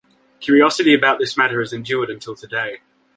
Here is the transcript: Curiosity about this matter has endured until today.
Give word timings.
Curiosity 0.39 0.95
about 0.95 1.19
this 1.19 1.37
matter 1.37 1.59
has 1.59 1.71
endured 1.73 2.09
until 2.09 2.33
today. 2.33 2.79